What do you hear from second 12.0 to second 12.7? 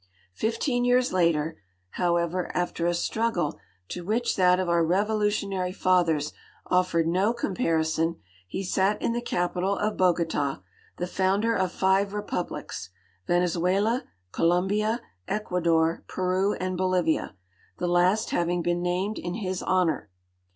rejmb